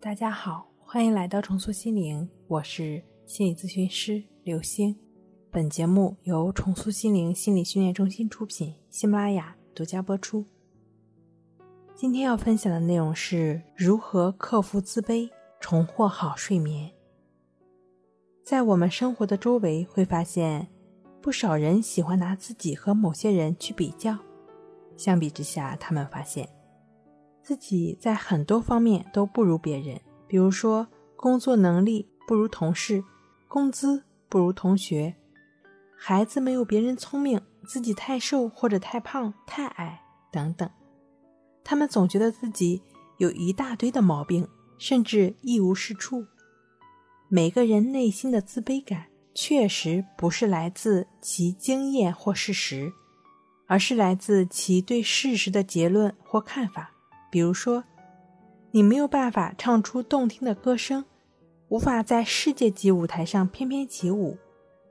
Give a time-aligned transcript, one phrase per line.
[0.00, 4.96] 大家好，欢迎来到重塑心灵，我是心理咨询师刘星。
[5.50, 10.44] 本节目由重塑心灵心理训练中心出品，喜马拉雅独家播出。
[11.96, 16.88] 今天要分享的内容是如何克服自卑，重获好睡眠。
[18.44, 20.68] 在我们生活的周围，会发现
[21.20, 24.16] 不少人喜欢拿自己和某些人去比较，
[24.96, 26.48] 相比之下，他们发现。
[27.48, 33.02] 自己在很多方面都不如别人，比如说工作能力不如同事，
[33.48, 35.16] 工资不如同学，
[35.96, 40.68] 孩子没有别人聪明，自己太瘦或者太胖、太矮等等。
[41.64, 42.82] 他们总觉得自己
[43.16, 44.46] 有一大堆的毛病，
[44.76, 46.26] 甚至一无是处。
[47.30, 52.92] 每个人内心的自卑感，确实不是来自其经验或事实，
[53.66, 56.92] 而是来自其对事实的结论或看法。
[57.30, 57.84] 比如说，
[58.70, 61.04] 你没有办法唱出动听的歌声，
[61.68, 64.36] 无法在世界级舞台上翩翩起舞，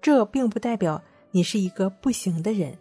[0.02, 2.78] 这并不代表你是一个不行的人，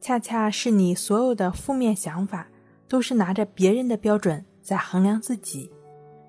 [0.00, 2.48] 恰恰是你所有的负面想法
[2.86, 5.70] 都是拿着别人的标准在衡量自己。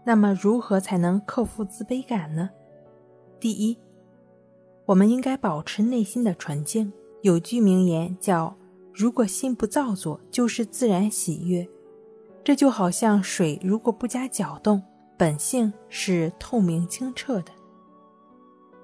[0.06, 2.50] 那么，如何才能克服自卑感呢？
[3.40, 3.78] 第一，
[4.86, 6.92] 我们应该保持内心的纯净。
[7.22, 8.56] 有句名言叫
[8.96, 11.68] ：“如果心不造作，就是自然喜悦。”
[12.44, 14.82] 这就好像水，如果不加搅动，
[15.18, 17.52] 本性是透明清澈的。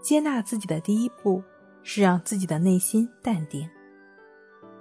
[0.02, 1.42] 接纳自己的第一步
[1.82, 3.68] 是让自己的内心淡定。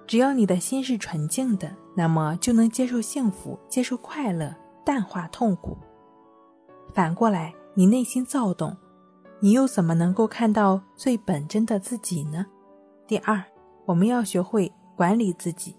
[0.07, 5.79] 只要你的心是纯净的，那么就能接受幸福，接受快乐，淡化痛苦。
[6.93, 8.77] 反过来，你内心躁动，
[9.41, 12.45] 你又怎么能够看到最本真的自己呢？
[13.07, 13.43] 第二，
[13.87, 15.75] 我们要学会管理自己，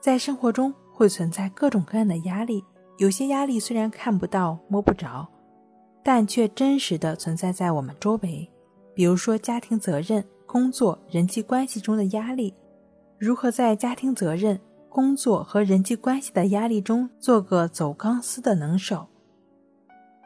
[0.00, 0.74] 在生活中。
[0.94, 2.64] 会存在各种各样的压力，
[2.98, 5.28] 有些压力虽然看不到、摸不着，
[6.04, 8.48] 但却真实的存在在我们周围。
[8.94, 12.54] 比如说家庭责任、工作、人际关系中的压力，
[13.18, 19.08] 如何在家庭责任、工作和人际关系的压力中做个走钢丝的能手，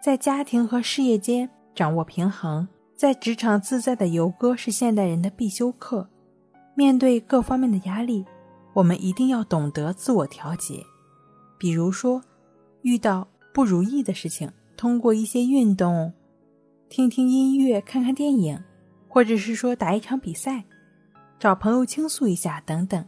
[0.03, 6.07] 在家庭和事业间掌握平衡，在职场自在的游歌是现代人的必修课。
[6.75, 8.27] 面对各方面的压力。
[8.79, 10.87] 我们一定要懂得自我调节，
[11.59, 12.23] 比如说，
[12.83, 16.13] 遇到不如意的事情，通过一些运动、
[16.89, 18.63] 听听音乐、看看电影，
[19.09, 20.65] 或者是说打一场比赛，
[21.41, 23.05] 找朋友倾诉一下等等，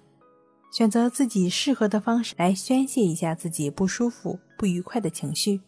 [0.72, 5.60] 选择自己适合的方式来宣泄一下自己不舒服、不愉快的情绪，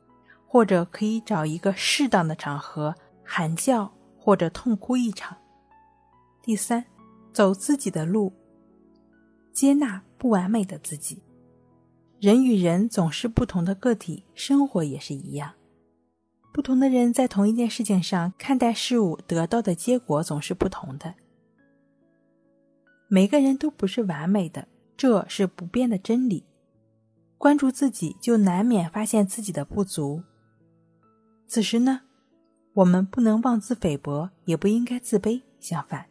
[0.49, 2.93] 或者可以找一个适当的场合
[3.23, 5.39] 喊叫或者痛哭一场。
[6.43, 6.85] 第三，
[7.33, 8.33] 走自己的路。
[9.53, 11.23] 接纳不完美的自己。
[12.21, 15.53] 人与人总是不同的个体，生活也是一样。
[16.53, 21.15] 不同的人在同一件事情上看待事物，得到的结果总是不同的。
[23.09, 26.45] 每个人都不是完美的，这是不变的真理。
[27.39, 30.23] 关注自己，就难免发现自己的不足。
[31.47, 32.03] 此时呢，
[32.75, 35.43] 我们不能妄自菲薄，也不应该自卑。
[35.59, 36.07] 相反，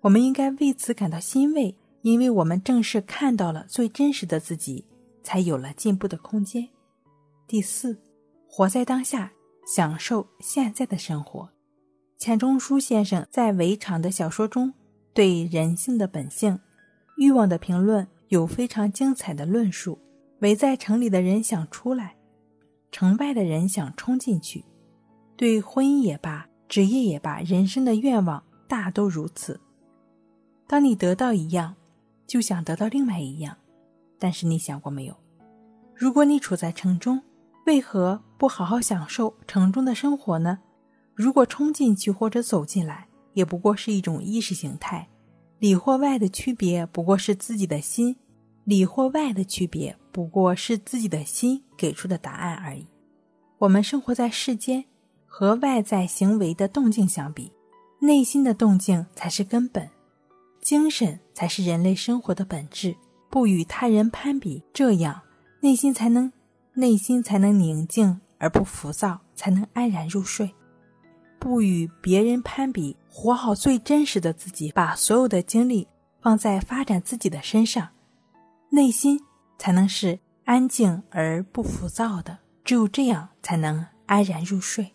[0.00, 1.76] 我们应该为此感到欣慰。
[2.02, 4.84] 因为我们正是看到了最真实的自己，
[5.22, 6.68] 才有了进步的空间。
[7.46, 8.00] 第四，
[8.48, 9.32] 活在当下，
[9.66, 11.48] 享受现在的生活。
[12.18, 14.72] 钱钟书先生在《围场》的小说中，
[15.12, 16.58] 对人性的本性、
[17.16, 19.98] 欲望的评论有非常精彩的论述。
[20.40, 22.16] 围在城里的人想出来，
[22.92, 24.64] 城外的人想冲进去。
[25.36, 29.60] 对婚姻也罢，职业也罢，人生的愿望大都如此。
[30.66, 31.74] 当你得到一样，
[32.26, 33.56] 就想得到另外一样，
[34.18, 35.16] 但是你想过没有？
[35.94, 37.22] 如果你处在城中，
[37.66, 40.58] 为何不好好享受城中的生活呢？
[41.14, 45.08] 如果冲进去或者走进来，也不过是一种意识形态，
[45.58, 48.16] 里或外的区别不过是自己的心，
[48.64, 52.86] 里或外的区别不过是自己的心给出的答案而已。
[53.58, 54.84] 我们生活在世间，
[55.24, 57.50] 和外在行为的动静相比，
[58.00, 59.88] 内心的动静才是根本。
[60.66, 62.96] 精神才是人类生活的本质，
[63.30, 65.22] 不与他人攀比，这样
[65.60, 66.32] 内心才能
[66.74, 70.52] 内心才能宁静而不浮躁，才能安然入睡。
[71.38, 75.86] 不与别人攀比，活好最真实的自己，把所有的精力
[76.20, 77.90] 放在发展自己的身上，
[78.70, 79.20] 内心
[79.58, 82.36] 才能是安静而不浮躁的。
[82.64, 84.92] 只有这样，才能安然入睡。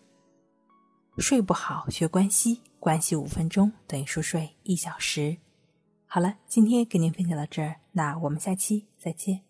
[1.16, 5.38] 睡不好学关系，关系五分钟等于熟睡一小时。
[6.14, 9.44] 好了，今天给您分享到这儿，那我们下期再见。